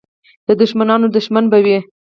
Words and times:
د 0.47 0.49
دښمنانو 0.61 1.05
دښمن 1.15 1.45
به 1.51 1.57
وي. 1.65 1.77